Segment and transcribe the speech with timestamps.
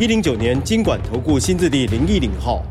[0.00, 2.62] 一零九年金管投顾新字地零一零号。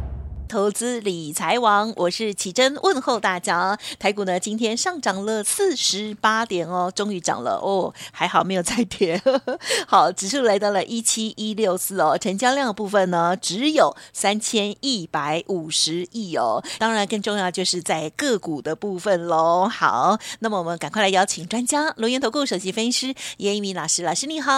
[0.50, 3.78] 投资理财王，我是启珍，问候大家。
[4.00, 9.22] 台股呢，今天上涨了四十八点哦，终于涨了哦，还好没有再跌。
[9.88, 16.62] 好，指数来到了一七一六四哦，成交量的部分呢，只有三千一百五十亿哦。
[16.80, 19.70] 当然，更重要就是在个股的部分喽。
[19.70, 24.52] 好，那么我们赶快来邀请专家，轮源投顾首席分析师严一鸣老师，老师你好。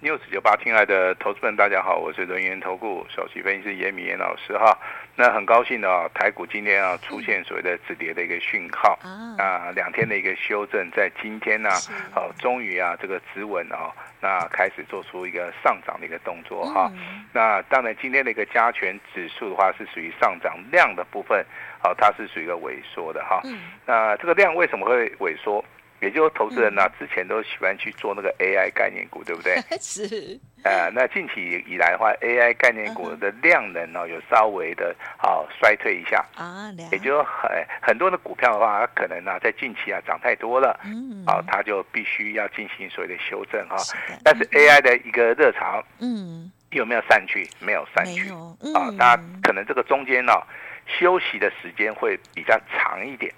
[0.00, 4.78] News 九八，亲爱的投资们，大家好，我是人源投顾首席分析师严铭严老师哈。
[5.16, 11.68] 那很高兴的啊，台股今天啊出现所谓的止跌的一个讯号啊，两天的一个修正，在今天呢，
[12.14, 16.88] 好，终于啊这个止稳啊，那开始做出一个上涨的一个动作哈。
[17.32, 21.44] 那当然今天的一个加权指数的话是属于上涨量的部分，
[21.82, 23.42] 好，它是属于一个萎缩的哈。
[23.84, 25.64] 那这个量为什么会萎缩？
[26.00, 29.56] 也就是投资人呢、啊，之前都喜欢去做那个 AI 概念股，对不对？
[29.80, 30.38] 是。
[30.64, 36.70] 呃，那近期以来的话，AI 概念股的量能呢、哦，有稍微的啊衰退一下啊。
[36.90, 43.76] 也就是很很多的股票的话，它可能呢、啊、在近期啊涨太多了，嗯，啊，它就必须要进行所谓的修正哈。
[43.78, 47.48] 是但是 AI 的一个热潮，嗯，有没有散去？
[47.60, 48.28] 没有散去。
[48.60, 50.42] 嗯、啊，那可能这个中间呢、哦，
[50.98, 53.32] 休息的时间会比较长一点。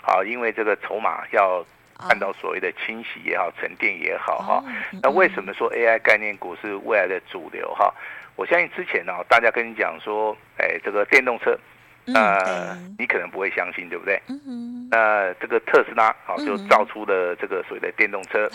[0.00, 1.64] 好，因为这个筹码要。
[1.98, 4.64] 看到所谓的清洗也好，沉淀也好，哈，
[5.02, 7.72] 那为什么说 AI 概念股是未来的主流？
[7.74, 7.92] 哈，
[8.36, 11.58] 我相信之前呢，大家跟你讲说，哎，这个电动车，
[12.06, 14.20] 呃，你可能不会相信，对不对？
[14.90, 18.50] 那这个特斯拉，好，就造出了这个所谓的电动车，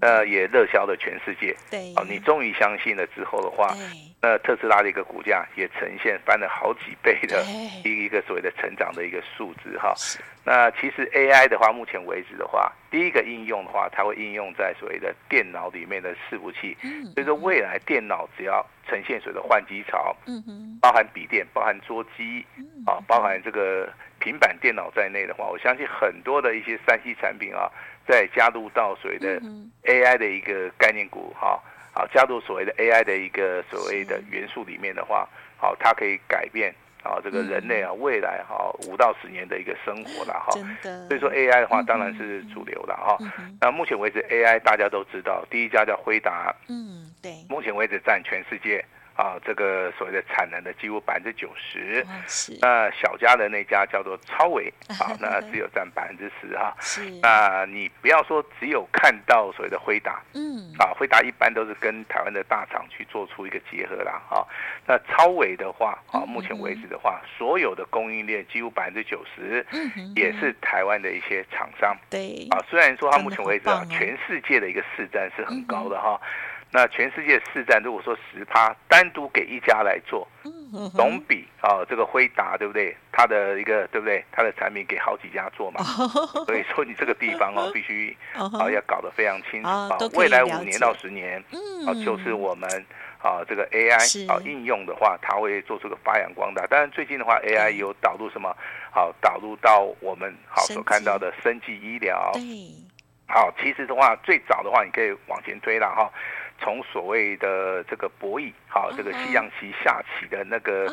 [0.00, 1.54] 呃，也热销了全世界。
[1.70, 3.74] 对，哦，你终于相信了之后的话，
[4.20, 7.44] 那特斯拉的一个股价也呈现翻了好几倍的
[7.84, 9.94] 一一个所谓的成长的一个数字，哈。
[10.44, 16.76] 那其实 AI 的话，目前为止的话，第一个应用的话，它会应用在所谓的电脑里面的伺服器。
[17.14, 20.16] 所以说，未来电脑只要呈现所谓的换机潮，
[20.80, 22.44] 包含笔电、包含桌机，
[22.86, 27.70] 啊，包含这个平板电脑在内的话，我相信很多的一些三 C 产品啊，
[28.06, 29.40] 在加入到所谓的
[29.84, 31.60] AI 的一个概念股，哈，
[31.92, 36.74] 啊，加入所谓的 AI 的一个所谓的元素里面的话，好，它可以改变。
[37.06, 40.52] 啊，这个人类啊，未来哈五到十年的一个生活了哈，
[41.08, 43.16] 所以说 AI 的话当然是主流了哈。
[43.60, 48.84] 那目前为止 AI 大家都知道，第一家叫辉达，嗯，对，目前为止占全世界。
[49.16, 52.06] 啊，这个所谓的产能的几乎百分之九十，
[52.60, 56.76] 那小家的那家叫做超微，啊， 那只有占百分之十哈。
[56.78, 64.46] 是，那你不要说只有看到所谓的辉达，嗯，啊，辉达一般都是跟台湾的大厂去做出一个结合啦，哈。
[64.86, 69.66] 那超微的话，啊，目前为止的话，所有的供应链几乎百分之九十，
[70.14, 71.96] 也是台湾的一些厂商。
[72.10, 76.20] 对，啊，虽然说它目前为止啊，全世界的一个市占是很高的哈。
[76.72, 80.26] 那全世界市占，如果说十趴单独给一家来做，
[80.94, 82.94] 总比啊这个辉达对不对？
[83.12, 84.22] 它的一个对不对？
[84.30, 85.82] 它的产品给好几家做嘛，
[86.44, 89.96] 所以说你这个地方哦，必须啊要搞得非常清楚啊。
[90.14, 91.42] 未来五年到十年
[91.86, 92.68] 啊，就是我们
[93.22, 96.66] 啊这个 AI 啊应用的话，它会做出个发扬光大。
[96.66, 98.54] 当然最近的话，AI 有导入什么？
[98.90, 102.32] 好，导入到我们好所看到的生技医疗。
[103.28, 106.10] 好，其实的话，最早的话，你可以往前推了哈。
[106.58, 110.86] 从所谓的这个博弈，好，这个西洋棋下棋的那个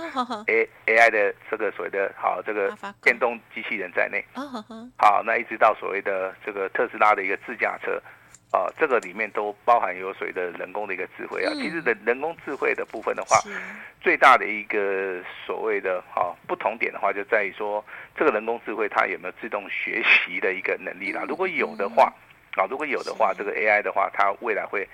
[0.47, 4.23] A A I 的这个所谓的好这个电动机器人在内，
[4.97, 8.01] 好，那一直到所谓的这个特斯拉的一个自驾车，
[8.51, 11.51] 啊，这个里面都包含有所谓的人工的一个智慧啊。
[11.55, 13.39] 其实人人工智慧的部分的话，
[14.01, 17.83] 最大的一个所谓的好不同点的话，就在于说
[18.15, 21.23] 这个人工智慧它有没有自动学习的一个能力啦。
[21.27, 22.13] 如果有的话，
[22.57, 24.87] 啊，如果有的话，这个 A I 的话，它未来会。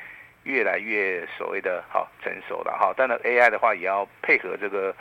[0.50, 4.96] 越来越所谓的好成熟了哈，当然 AI 的话也要配合这个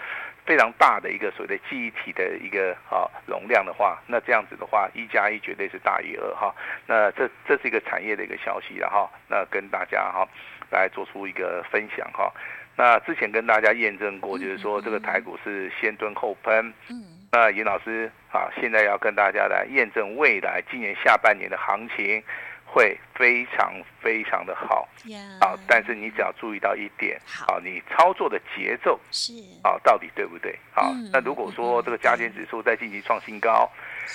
[0.45, 6.55] 非常大的一个所谓的记忆体的一个啊容量的话，那这样子的话一加一绝对是大于二哈。
[6.87, 10.29] 那这这是一个产业的一个消息了哈，那跟大家哈
[10.71, 12.31] 来做出一个分享哈。
[12.77, 16.73] 那之前跟大家验证过，就是说这个台股是先蹲后喷。
[16.91, 17.17] 嗯。
[17.31, 22.23] 那严老师啊，现在要跟大家来验证未来今年下半年的行情。
[22.71, 24.87] 会非常非常的好.
[25.41, 25.57] 啊！
[25.67, 29.33] 但是你只要注意到一点，好啊，你操作的节奏是
[29.63, 30.53] 啊，到底对不对？
[30.75, 33.71] 啊，嗯、那如果说这个加权指数在近期创新高，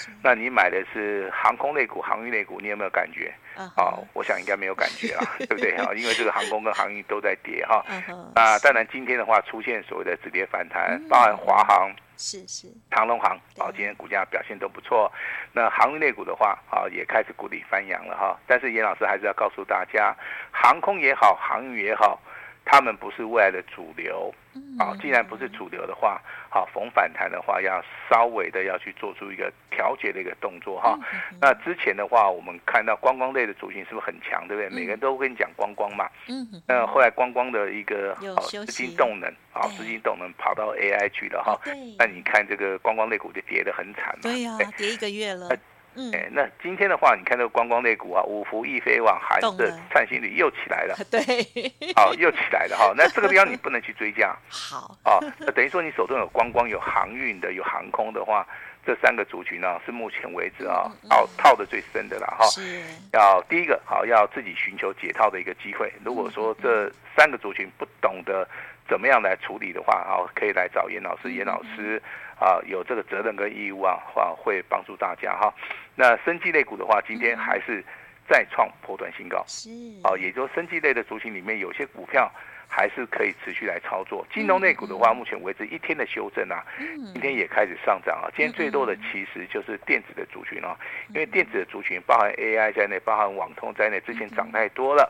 [0.08, 3.84] 嗯、那你买的是航空类股、航运类股，你有没有感觉？Uh huh.
[3.84, 5.72] 啊，我想应该没有感觉啊， 对不对？
[5.72, 7.84] 啊，因为这个航空跟航运都在跌哈。
[7.90, 8.32] Uh huh.
[8.36, 11.92] 那当然今天的话出现所谓的止跌反弹，包含华航。
[12.18, 15.12] 是是，长龙航啊，今天股价表现都不错。
[15.52, 18.40] 那航运类股的话啊，也开始谷底翻扬了哈。
[18.48, 20.16] 但是严老师还是要告诉大家，
[20.52, 22.20] 航空也好，航运也好。
[22.66, 24.34] 他们不是未来的主流，
[24.80, 30.98] 啊，既然不是主流的话，好逢反弹的话，要稍微的要去做出一个调节的一个动作哈。
[31.42, 34.70] 那之前的话，我们看到观光类的族群是不是很强，对不对？
[34.70, 38.16] 每个人都跟你讲观光嘛，嗯，那后来观光的一个
[38.48, 41.60] 资金动能，啊，资金动能跑到 AI 去了哈。
[42.00, 45.50] 那你看这个观光类股就跌得很惨嘛，对呀，跌一个月了。
[45.96, 51.22] 嗯，那今天的话，你看这个观光类股啊，五福、易飞网、寒舍、灿星旅又起来了， 对，
[51.96, 52.94] 好，又起来了哈。
[52.96, 58.48] 那这个地方你不能去追加， 好，啊，那等于说你手中有观光、有航运的、有航空的话，
[58.86, 62.46] 这三个族群呢，是目前为止啊，套套的最深的了哈。
[62.48, 62.82] 是，
[63.14, 65.92] 要第一个好，要自己寻求解套的一个机会。
[66.04, 68.48] 如果说这三个族群不懂得
[68.90, 72.02] 怎么样来处理的话，啊，可以来找严老师，严老师
[72.40, 75.54] 啊，有这个责任跟义务啊，话会帮助大家哈。
[75.96, 77.84] 那生技类股的话，今天还是
[78.28, 79.70] 再创波段新高，是
[80.04, 82.30] 啊，也就是生技类的族群里面有些股票
[82.76, 84.26] 还是可以持续来操作。
[84.34, 86.66] 金融类股的话，目前为止一天的修正啊，
[87.14, 88.26] 今天也开始上涨啊。
[88.36, 90.76] 今天最多的其实就是电子的族群啊，
[91.10, 95.08] 因为电子的族群包含 AI 在内，包含网通在内，之前涨太多了。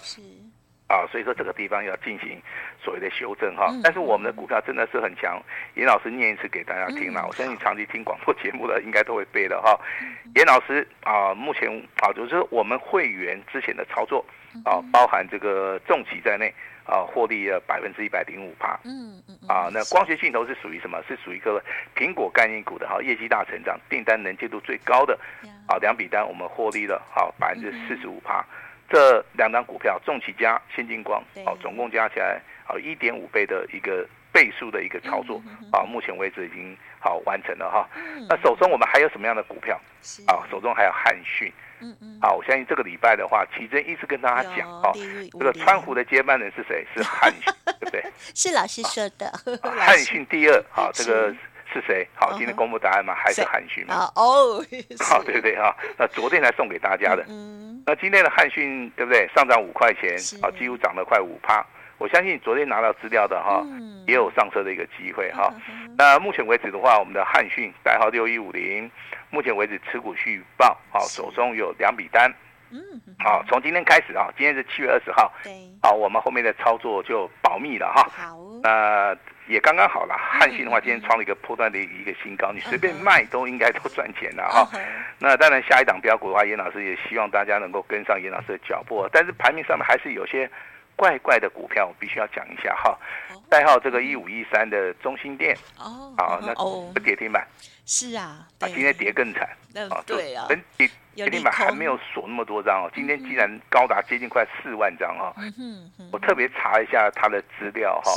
[0.87, 2.39] 啊，所以说这个地方要进行
[2.79, 5.41] 所谓的修正哈，但是我们的股票真的是很强。
[5.75, 9.79] 严老师念一次给大家听了，我相信长期听广播节目的应该都会背的哈。
[10.35, 11.69] 严老师啊，目前
[12.01, 14.23] 啊就是我们会员之前的操作
[14.65, 16.53] 啊，包含这个重企在内
[16.85, 18.79] 啊，获利了百分之一百零五趴。
[18.83, 19.37] 嗯嗯。
[19.47, 21.01] 啊，那光学镜头是属于什么？
[21.07, 21.63] 是属于一个
[21.95, 25.17] 苹果概念股的哈，业绩大成长，订单能见度最高的
[25.67, 28.45] 啊，两笔单我们获利了好百分之四十五趴。
[28.93, 35.41] 这两档股票，重企加先进光，哦，总共加起来，好一点五倍的一个倍数的一个操作，
[35.71, 37.89] 啊，目前为止已经好完成了哈。
[38.29, 39.81] 那手中我们还有什么样的股票？
[40.27, 44.91] 啊，手中还有汉讯，嗯嗯，好，我相信这个礼拜的话，奇珍一直跟大家讲，哦，
[45.31, 46.85] 这个川湖的接班人是谁？
[46.95, 48.05] 是汉讯，对不对？
[48.35, 49.33] 是老师说的。
[49.63, 51.35] 汉讯第二，好，这个。
[51.73, 52.07] 是谁？
[52.13, 53.15] 好，今天公布答案吗？
[53.15, 54.07] 还是汉讯吗？
[54.15, 54.63] 哦，
[55.03, 55.75] 好，对不对哈？
[55.97, 59.27] 那昨天才送给大家的，嗯，那今天的汉讯对不对？
[59.35, 61.65] 上涨五块钱，啊，几乎涨了快五趴。
[61.97, 63.65] 我相信昨天拿到资料的哈，
[64.05, 65.51] 也有上车的一个机会哈。
[65.97, 68.89] 那目前为止的话，我们的汉讯代号六一五零，
[69.29, 72.33] 目前为止持股续报，好，手中有两笔单，
[72.71, 72.79] 嗯，
[73.19, 78.07] 好，从今天开始啊，今天是七月二十号，对，好，我们后面的操作就保密了哈。
[78.15, 79.17] 好，那。
[79.47, 84.69] 也刚刚好了，汉信的话今天创了一个破断的一个新高，你随便卖都应该都赚钱了哈。
[85.19, 90.49] 那当然下一档标股的话，严老师也希望大家能够跟上严老师的脚步，但是盘面上面还是有些
[90.95, 92.97] 怪怪的股票，我必须要讲一下哈。
[93.49, 97.45] 代号这个一五一三的中心店哦，好，那跌停板。
[97.85, 99.43] 是啊，啊今天跌更惨
[99.89, 100.47] 啊，对啊，
[100.77, 100.89] 跌。
[101.15, 105.33] 跌停板还没有锁那么多张哦，今天竟然高达接近快四万张哈。
[106.11, 108.11] 我特别查一下他的资料哈，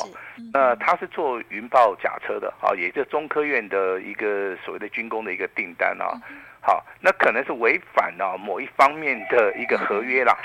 [0.53, 6.19] 那他是做云豹甲车的啊，也就是中科院的一个所谓的军工的一个订单啊。
[6.63, 10.37] 好，那可能是违反了某一方面的一个合约啦，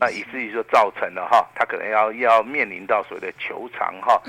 [0.00, 4.20] 那以至于说造成了哈，他可能要要面临到所谓的求偿哈。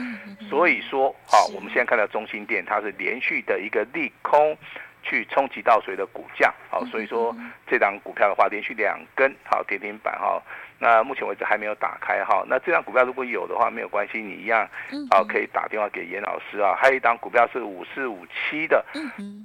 [0.47, 4.55] 所以说，好，我们现在看到中心店，它是连续的一个利空。
[5.03, 6.51] 去冲击到谁的股价？
[6.71, 7.35] 好，所以说
[7.67, 10.41] 这档股票的话，连续两根好跌停板哈。
[10.79, 12.43] 那目前为止还没有打开哈。
[12.47, 14.67] 那这档股票如果有的话，没有关系，你一样
[15.11, 16.75] 好可以打电话给严老师啊。
[16.75, 18.83] 还有一档股票是五四五七的，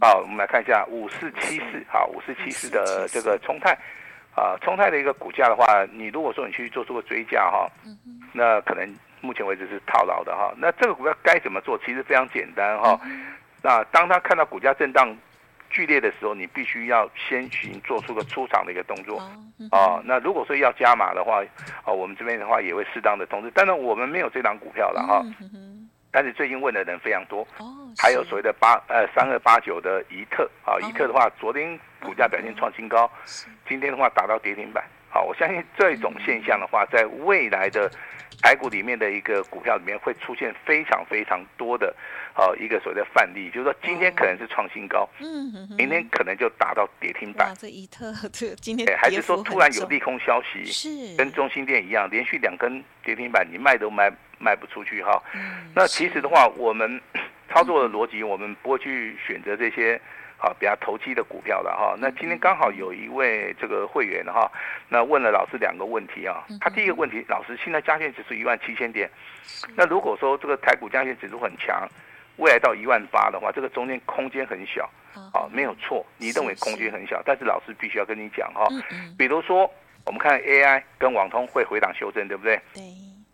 [0.01, 3.77] 好，我们来看一下五四七四，好，五四七四的这个冲泰
[4.35, 7.69] 啊，冲泰的一个股价的话，你如果说你去做出个追价哈，
[8.33, 10.53] 那可能目前为止是套牢的哈。
[10.57, 11.79] 那这个股票该怎么做？
[11.85, 12.99] 其实非常简单哈。
[13.63, 15.17] 那当他看到股价震荡。
[15.71, 19.21] 剧烈的时候，你必须要先行做出个出场的一个动作
[19.71, 20.03] 哦。
[20.05, 21.43] 那如果说要加码的话，
[21.85, 23.51] 哦，我们这边的话也会适当的通知。
[23.51, 25.23] 当然，我们没有这档股票了哈。
[26.11, 27.47] 但是最近问的人非常多，
[27.99, 33.11] 还有所谓的八呃三二八九的怡特啊，宜特的话，昨天股价表现创新高，
[33.69, 34.83] 今天的话达到跌停板。
[35.11, 37.91] 好，我相信这种现象的话，在未来的
[38.41, 41.95] 台股里面的一个股票里面会出现非常非常多的，
[42.35, 47.55] 呃，一个所谓的范例，就是说今天可能是创新高，嗯，明天可能就达到跌停板。
[47.59, 55.23] 这一特这今天还是说突然有利空消息，是跟中兴电一样，连续两根跌停板，你卖都卖卖不出去哈。
[55.75, 57.01] 那其实的话，我们
[57.51, 60.01] 操作的逻辑，我们不会去选择这些。
[60.41, 61.97] 好，比较投机的股票了哈。
[61.99, 64.51] 那今天刚好有一位这个会员哈，
[64.89, 66.47] 那问了老师两个问题啊。
[66.61, 69.11] 他第一个问题，老师现在加权指数一万七千点，
[69.75, 71.89] 那如果说这个台股加权指数很强，
[72.37, 74.89] 未来到一万八的话，这个中间空间很小
[75.33, 78.69] 啊，没有错，你认为空间很小，但是老师必须要跟你讲哈，
[79.19, 79.69] 比如说
[80.07, 82.61] 我们看 AI 跟网通会回档修正，对不对？
[82.73, 82.83] 对。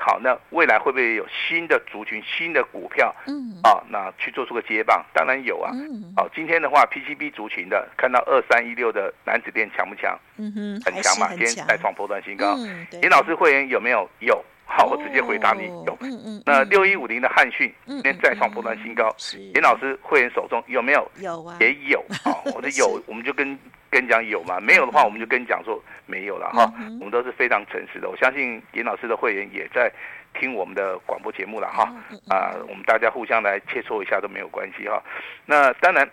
[0.07, 3.15] 好，那未来会不会有新的族群、新的股票？
[3.27, 5.71] 嗯，啊，那去做出个接棒，当然有啊。
[5.73, 10.15] 嗯，好，今天的话，PCB 族群的看到二三一六的男子店强不强？
[10.37, 12.55] 嗯哼，很强嘛，今天再创波段新高。
[13.01, 14.07] 严老师会员有没有？
[14.19, 14.45] 有。
[14.67, 15.97] 好，我直接回答你有。
[16.03, 16.43] 嗯嗯。
[16.45, 19.11] 那六一五零的汉讯今天再创波段新高。
[19.17, 19.39] 是。
[19.39, 21.11] 严老师会员手中有没有？
[21.17, 21.57] 有啊。
[21.61, 22.05] 也有。
[22.25, 23.59] 啊，我的有， 我们就跟。
[23.91, 24.59] 跟你讲有吗？
[24.59, 26.73] 没有的话，我们就跟你讲说没有了哈。
[27.01, 28.09] 我们都是非常诚实的。
[28.09, 29.93] 我相信严老师的会员也在
[30.39, 31.85] 听我们的广播节目了哈。
[32.29, 35.03] 啊，我们大家互相来切磋一下都没有关系哈。
[35.47, 36.09] 那当然，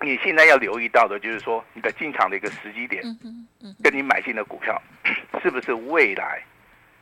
[0.00, 3.02] 你现在要留意到的就是说，你的进场的一个时机点，
[3.82, 4.80] 跟你买进的股票
[5.42, 6.42] 是不是未来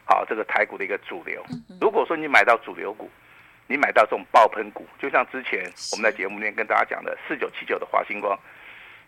[0.04, 1.44] 好这个台股的一个主流？
[1.80, 3.10] 如果说你买到主流股，
[3.66, 8.38] 你买到这种爆喷股，就像之前我们在节目里面跟大家讲的四九七九的华星光。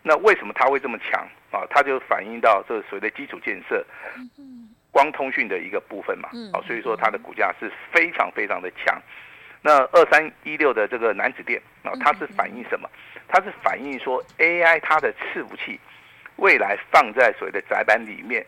[0.06, 1.64] 那为什么它会这么强啊？
[1.70, 3.82] 它就反映到这所谓的基础建设、
[4.90, 6.28] 光通讯的一个部分嘛。
[6.52, 9.00] 啊，所以说它的股价是非常非常的强。
[9.62, 12.86] 那二三一六的这个南子电啊，它是反映什么？
[13.26, 15.80] 它是反映说 AI 它的伺服器
[16.36, 18.44] 未来放在所谓的窄板里面，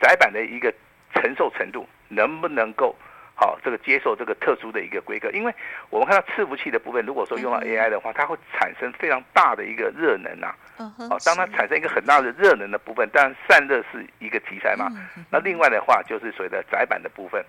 [0.00, 0.72] 窄板的一个
[1.12, 2.94] 承受程度能不能够？
[3.40, 5.54] 好，这个接受这个特殊的一个规格，因为
[5.88, 10.54] 我们看到伺服器的部分，如果说用到 AI 的话，它会产生非常大的一个热能啊。
[10.76, 14.88] 哦，当它产生一个很大的热能的部分，当然散热是一个题材嘛。
[15.30, 17.42] 那另外的话，就是所谓的窄板的部分，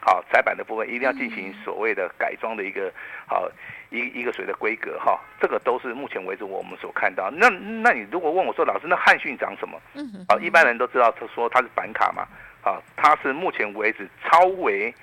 [0.00, 2.90] 好，窄板的部分一定要进行所谓的改装的一个
[3.26, 3.46] 好
[3.90, 5.20] 一一个所谓的规格哈。
[5.38, 7.30] 这个都是目前为止我们所看到。
[7.30, 9.78] 那那你如果问我说，老师，那汉讯涨什么？
[9.92, 12.26] 嗯好，一般人都知道，他说它是板卡嘛。
[12.62, 14.94] 好，它是目前为止超微。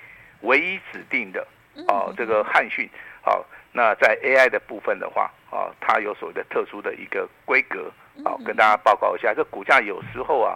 [0.42, 1.46] 唯一指定的
[1.88, 2.88] 哦，这个汉讯，
[3.22, 7.90] 好，那在 AI 的部分的话，啊，它有所谓的特殊的一个规格，
[8.22, 9.32] 好，跟大家报告一下。
[9.34, 10.54] 这股价有时候啊，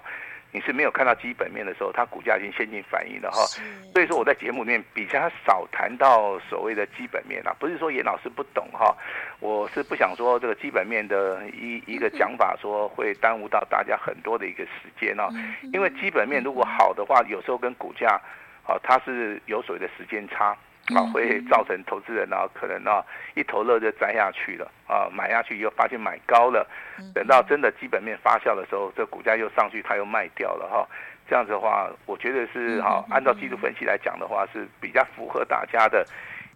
[0.52, 3.46] 你是没有看到基本面的时候，它股价已经先进反应了哈。
[3.94, 8.94] 所以说我在节目里面比较少谈到所谓的基本面啊，不是说严老师不懂哈，
[9.40, 15.30] 我是不想说这个基本面的一一个讲法说会耽误到大家很多的一个时间哦，
[15.72, 18.20] 因为基本面如果好的话，有时候跟股价。
[18.66, 20.56] 啊，它是有所谓的时间差，
[20.94, 23.04] 啊，会造成投资人啊，可能啊
[23.34, 26.66] 一头热就栽下去了，啊，买下去以后发现买高了，
[27.14, 30.86] 等到真的基本面发酵的时候，这股价又上去，它又卖掉了哈。
[31.28, 36.06] 这样子的话，我觉得是哈，按照技术分析来讲的话，是比较符合大家的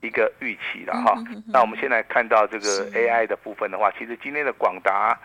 [0.01, 1.15] 一个预期了哈。
[1.47, 5.19] 那我们现在看到这个 AI 的部分的话，其实今天的广达，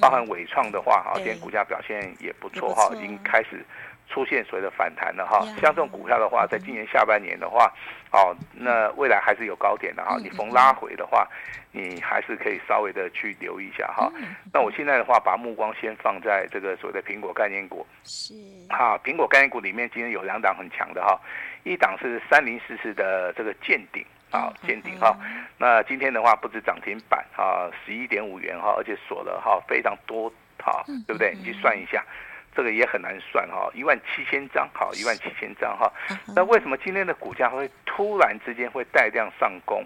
[0.00, 3.64] 包含伟创的话，哈，今天股价表现也不错哈，已经开始。
[4.12, 7.72] 出现所谓的反弹了哈，像这种股票的话，在今年下半年的话，
[8.10, 10.16] 哦，那未来还是有高点的哈。
[10.20, 11.24] 你逢拉回的话，
[11.70, 14.10] 你还是可以稍微的去留意一下哈。
[14.52, 17.86] 那我现在的话，把目光先放在这个所谓的苹果概念股。
[18.02, 18.34] 是。
[18.68, 21.16] 好，苹果概念股里面今天有两档很强的哈，
[21.62, 25.16] 一档是三零四四的这个健鼎啊，见顶哈。
[25.58, 31.34] 那今天的话不止涨停板哈，十一点五元哈，而且锁了哈非常多哈，对不对？
[31.34, 32.04] 你去算一下。
[32.52, 35.90] 这个也很难算哈，一万七千张，好，一万七千张哈。
[36.34, 39.84] 那为什么今天的股价会突然之间会带量上攻？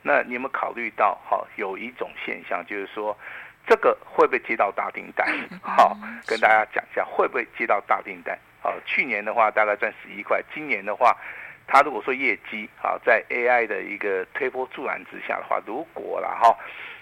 [0.00, 3.16] 那你有没有考虑到哈，有一种现象就是说，
[3.66, 5.28] 这个会不会接到大订单？
[5.60, 5.94] 好，
[6.26, 8.36] 跟大家讲一下，会不会接到大订单？
[8.62, 11.14] 好，去年的话大概赚十一块，今年的话，
[11.68, 16.56] 它如果说业绩啊，在 AI 的一个推波助澜之下的话，如果了哈。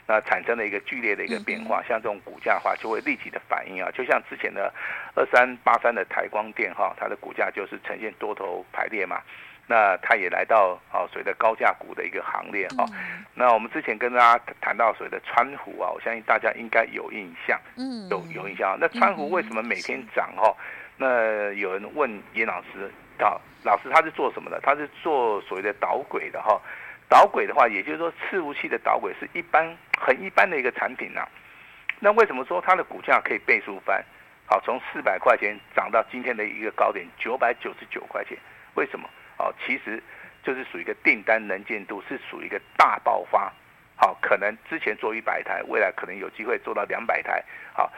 [0.09, 4.73] 那产生了一个剧烈的一个变化，像这种股价的话，就会立即的反应啊，就像之前的
[5.17, 9.21] 二三八三的台光电哈，它的股价就是呈现多头排列嘛，
[9.67, 12.87] 那它也来到啊所谓的高价股的一个行列哈。
[13.35, 18.79] 那我们之前跟大家谈到所谓的川湖啊，我相信大家应该有印象，嗯，有有印象。
[18.81, 20.55] 那川湖为什么每天涨哈？
[20.97, 23.35] 那有人问严老师，啊，
[23.67, 24.61] 老师他是做什么的？
[24.63, 26.61] 他是做所谓的导轨的哈。
[27.09, 31.29] 导轨的话，也就是说，伺服器的导轨是一般很一般的一个产品呐、啊。
[31.99, 34.05] 那为什么说它的股价可以倍数翻？
[34.47, 38.39] 好，从四百块钱涨到今天的一个高点九百九十九块钱，
[38.75, 39.09] 为什么？
[39.39, 40.01] 哦，其实
[40.43, 43.53] 就是属于一个订单能见度是属于一个大爆发，
[43.97, 47.45] 好，可能之前做一百台，未来可能有机会做到两百台，
[47.75, 47.93] 好，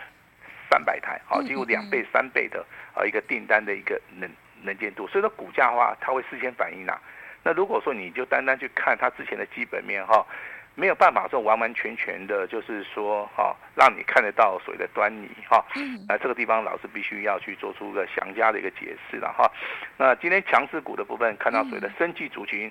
[0.70, 4.28] 三百台，好，几乎两倍三倍的啊一个订单的一个能
[4.62, 7.00] 能见度，所以说股价的话，它会事先反应啊。
[7.42, 10.24] 那如果说你就单单去看它之前的基本面哈。
[10.74, 15.64] 没有办法说完完全全的，就是说哈，让你看得到所谓的端倪哈。
[16.08, 19.50] 那这个地方老师必须要去做出一个详加的一个解释了哈。
[19.96, 22.70] 那今天强势股的部分，看到所谓的生技族群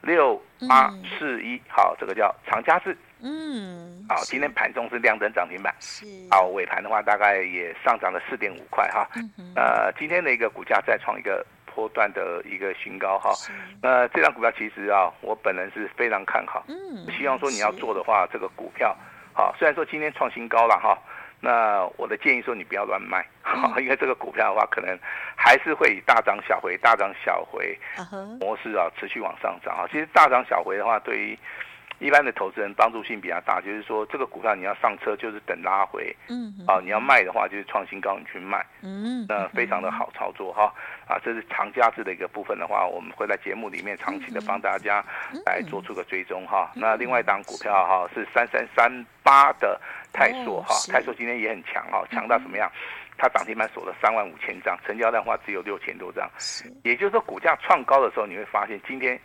[0.00, 2.96] 六八四一，好，这个叫长佳智。
[3.22, 4.04] 嗯。
[4.08, 5.74] 好，今天盘中是亮灯涨停板。
[5.80, 6.04] 是。
[6.30, 9.08] 好，尾盘的话大概也上涨了四点五块哈。
[9.14, 9.52] 嗯。
[9.56, 11.44] 呃，今天的一个股价再创一个。
[11.74, 13.32] 波段的一个新高哈，
[13.80, 16.62] 那这张股票其实啊，我本人是非常看好。
[16.68, 18.94] 嗯，希望说你要做的话，这个股票，
[19.32, 20.98] 好，虽然说今天创新高了哈，
[21.40, 23.26] 那我的建议说你不要乱卖，
[23.80, 24.98] 因为这个股票的话，可能
[25.34, 27.74] 还是会以大涨小回、大涨小回
[28.38, 29.88] 模式啊，持续往上涨啊。
[29.90, 31.38] 其实大涨小回的话，对于
[32.02, 40.74] 一般的投资人帮助性比较大，就是说这个股票你要上车就是等拉回，嗯，啊，你要卖的话就是创新高你去卖，嗯，那非常的好操作哈，
[41.06, 45.04] 啊，这是长价值的一个部分的话，我们会在节目里面长期的帮大家
[45.46, 46.72] 来做出个追踪哈。
[46.74, 48.90] 那另外一档股票哈是三三三
[49.22, 49.80] 八的
[50.12, 52.68] 泰硕哈，泰硕今天也很强哈，强到什么样？
[53.16, 56.28] 它涨停板锁了三万五千张，成交量的话只有六千多张，
[56.82, 59.16] 也就是说股价创高的时候，你会发现今天。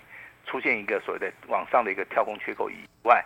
[0.48, 3.24] 出现一个所谓的往上的一个跳空缺口以外，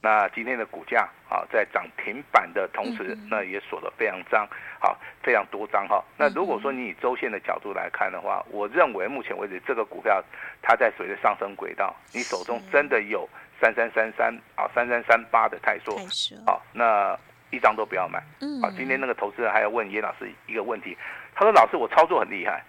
[0.00, 4.46] 那今天的股价啊，在涨停板的同时，那也锁得非常张，
[4.78, 6.04] 好，非常多张哈。
[6.16, 10.22] 那如果说你以周线的角度来看的话，我认为目前为止这个股票
[10.62, 13.28] 它在随着上升轨道，你手中真的有
[13.60, 15.98] 三三三三啊三三三八的泰硕，
[16.46, 17.18] 好，那
[17.50, 18.22] 一张都不要买。
[18.62, 20.96] 好，今天那个投资人还要问严老师一个问题，
[21.34, 22.62] 他说老师我操作很厉害，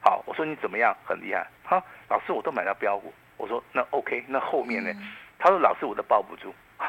[0.00, 1.46] 好，我说你怎么样很厉害？
[1.62, 3.14] 哈，老师我都买到标股。
[3.36, 4.90] 我说那 OK，那后面呢？
[4.96, 6.54] 嗯、他说老师我都抱不住。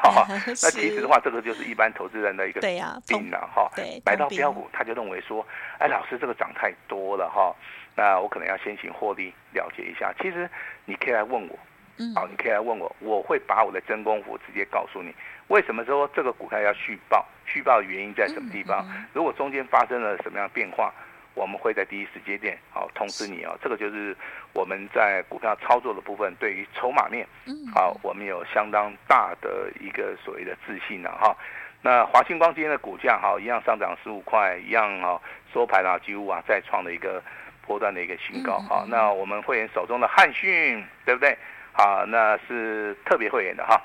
[0.46, 3.70] 那其实的话，这个就是一般投资人的一个病了哈。
[3.74, 5.46] 对，买到标股他就认为说，
[5.78, 7.54] 哎，老师这个涨太多了哈，
[7.94, 10.12] 那我可能要先行获利了结一下。
[10.20, 10.50] 其实
[10.84, 11.58] 你可以来问我，
[12.14, 15.14] 好，你可以来问我，我会把我的真功夫直接告诉你，
[15.46, 17.24] 为什么说这个股票要续报？
[17.46, 18.84] 续报的原因在什么地方？
[19.14, 20.92] 如果中间发生了什么样的变化？
[21.36, 24.16] 我们会在第一时间点好通知你哦，这个就是
[24.54, 31.36] 我们在股票操作的部分，对于筹码面，嗯好，我们有相当大的一个所谓的自信了哈。
[31.82, 35.20] 那华星光今天的股价哈，一样上涨十五块，一样哈
[35.52, 37.22] 收盘啊，几乎啊再创了一个
[37.66, 38.86] 波段的一个新高哈。
[38.88, 41.36] 那我们会员手中的汉讯，对不对？
[41.72, 43.78] 好，那是特别会员的哈。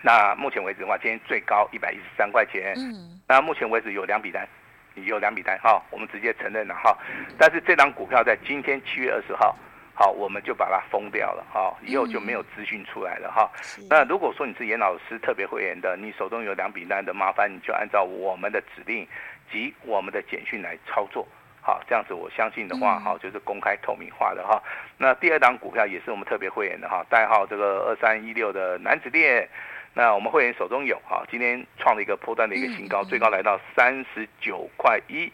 [0.00, 2.72] 那目前为止的话，今天最高一百一十三块钱。
[2.76, 3.20] 嗯。
[3.28, 4.48] 那目前为止有两笔单。
[4.94, 6.96] 你有两笔单哈，我们直接承认了哈。
[7.38, 9.54] 但是这张股票在今天七月二十号，
[9.92, 13.50] 好，我们就把它封掉了哈，以后就没有资讯出来了哈。
[13.90, 19.06] 那如果说你是严老师特别会员的，你手中有两笔单的，麻烦你就按照我们的指令
[19.50, 21.26] 及我们的简讯来操作，
[21.60, 24.62] 好，这样子我相信的话，哈，就是公开透明化的哈。
[24.96, 29.48] 那第二档股票也是我们特别会员的哈，代号这个二三一六的楠梓电。
[29.96, 35.32] 那我们会员手中有哈，今天创了一个波段的一个新高，最高来到三十九块一，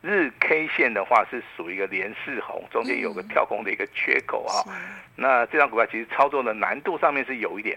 [0.00, 4.64] 日 K 线的话是属于一个连四红，中间有个跳空的一个缺口哈。
[5.16, 7.76] 那这张股票其实操作的难度上面是有一点，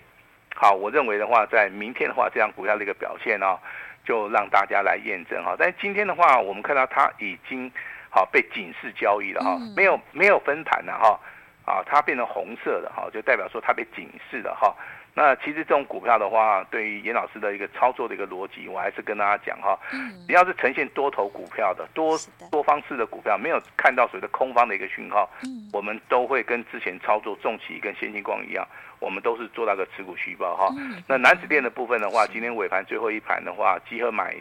[0.54, 3.58] 好，我认为的话，在明天的话，这张股票的一个表现呢，
[4.06, 5.56] 就让大家来验证哈。
[5.58, 7.72] 但是今天的话，我们看到它已经
[8.12, 11.20] 好被警示交易了哈，没有没有分盘了哈，
[11.66, 14.76] 啊，它变成红色的哈，就代表说它被警示了哈。
[15.20, 19.78] 那其实这种股票的话，对于严老师的一个操作的一个逻辑，我还是跟大家讲哈，
[20.26, 22.18] 你要是呈现多头股票的多
[22.50, 25.30] 多方式的股票，没有看到所谓的空方的一个讯号，
[25.74, 28.66] 我们都会跟之前操作重企跟先进光一样，
[29.00, 30.74] 我们都是做那个持股续报哈。
[31.06, 34.34] 那楠梓电的部分的话，今天尾盘最后一盘的话，集合买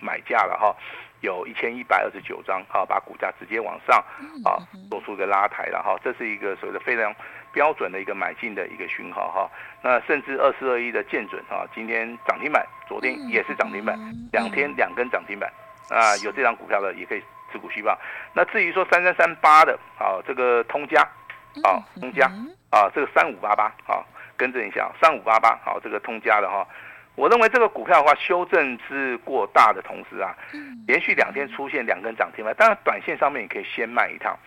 [0.00, 0.72] 买价了哈。
[1.22, 3.98] 有一千一百二十九张，好，把股价直接往上，
[4.42, 4.56] 啊，
[4.88, 7.14] 做出一个拉抬了哈，这是一个所谓的非常
[7.52, 9.50] 标准的一个买进的一个讯号哈。
[9.82, 13.98] 那甚至二四二一的建准哈，今天涨停板，昨天也是涨停板，
[14.32, 15.50] 两天两根涨停板，
[15.88, 17.98] 啊，有这张股票的也可以持股续报。
[18.34, 21.00] 那至于说三三三八的，啊，这个通家，
[21.62, 22.26] 啊，通家，
[22.70, 24.04] 啊，这个三五八八，啊，
[24.36, 26.66] 更正一下，三五八八，好，这个通家的哈。
[27.16, 30.34] 我认为这个股票的话，修正是过大的同时啊，
[30.86, 34.38] 连续两天出现两根涨停板，当然短线上面也可以先卖一趟。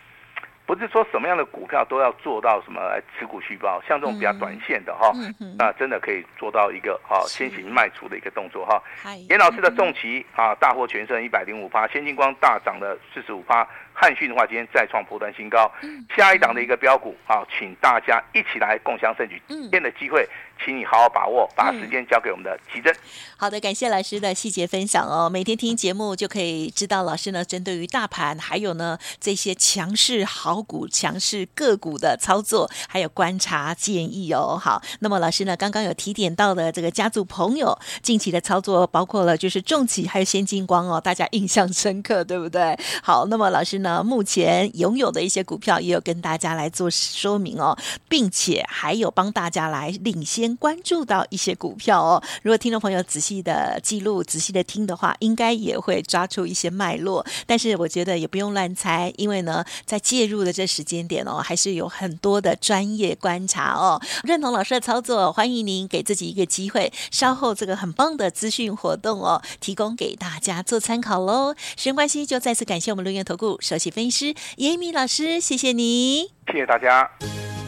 [0.66, 2.80] 不是说什么样的股票都要做到什么
[3.18, 5.12] 持股续报，像这种比较短线的哈，
[5.58, 8.82] 那真的可以做到一个哈先行卖出的一个动作哈。
[9.30, 13.68] 严老师的重骑啊，大获全胜一百零五趴，先进光大涨了四十五趴。
[13.94, 15.72] 汉讯的话，今天再创波段新高，
[16.16, 19.42] 下一档的一个标股啊，请大家一起来共享盛举。
[19.48, 20.28] 今天的机会，
[20.64, 22.94] 请你好好把握，把时间交给我们的奇珍。
[23.38, 25.30] 好的，感谢老师的细节分享哦。
[25.30, 34.60] 每天听节目就可以知道老师呢，针对于大盘还有呢这些强势好股、强势个股的操作，还有观察建议哦。
[34.62, 42.78] 好，那么老师呢刚刚有提点到的这个家族朋友近期的操作，包括了就是重企还有先进光哦，大家印象深刻，对不对？
[43.04, 47.78] 好，那么老师呢目前拥有的一些股票也有跟大家来做说明哦，
[48.10, 52.24] 并且还有帮大家来领先关注到一些股票哦。
[52.42, 53.44] 如果听众朋友仔细。
[53.44, 57.26] 的记录，仔细的听的话，应该也会抓出一些脉络。
[57.46, 64.02] 但是我觉得也不用乱猜，因为呢，在介入的这时间点哦，还是有很多的专业观察哦。
[64.24, 71.54] 认同老师的操作，欢迎您给自己一个机会，稍后这个很棒的资讯活动哦，提供给大家做参考喽。
[71.76, 77.10] 时间关系，就再次感谢我们伦元投顾首席分析师 Amy 老师，谢谢你，谢谢大家。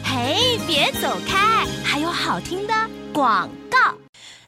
[0.04, 2.72] 嘿，别走开，还有好听的
[3.12, 4.05] 广告。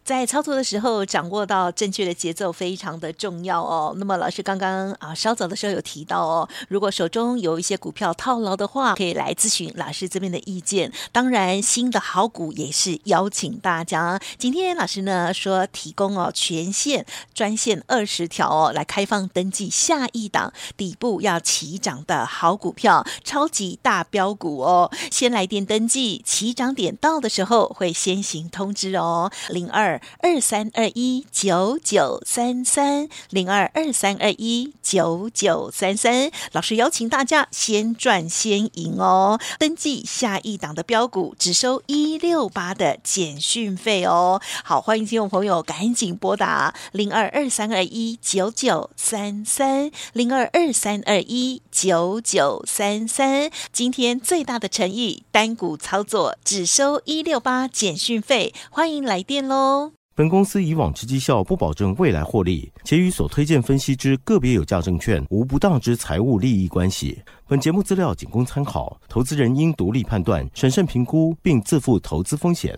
[0.09, 3.94] 在操作的时候，掌握到正确的节奏非常的重要哦。
[3.99, 10.90] 那么老师刚刚啊，稍早的时候有提到哦，如果手中有一些股票套牢的话，可以来咨询老师这边的意见。
[11.12, 14.18] 当然，新的好股也是邀请大家。
[14.38, 24.90] 今天老师呢说提供哦权限专线二十条哦，来开放登记下一档底部要起涨的好股票，超级大标股哦。
[25.11, 29.31] 先来电登记，起涨点到的时候会先行通知哦。
[29.51, 30.39] 零二二。
[30.49, 39.39] 三二一九九三三零二二三二一九九三三，老师邀请大家先赚先赢哦！
[39.59, 44.41] 登记下一档的标股只收一六八的简讯费哦。
[44.65, 53.51] 好，欢迎听众朋友赶紧拨打零二二三二一九九三三零二二三二一九九三三。
[53.71, 59.88] 今天最大的诚意，单股操作只收一六八简讯费，欢迎来电喽！
[60.18, 67.22] 本公司以往之绩效不保证未来获利，且与所推荐分析之个别有价证券无不当之财务利益关系。
[67.46, 72.76] 本节目资料仅供参考，投资人应独立判断、审慎评估，并自负投资风险。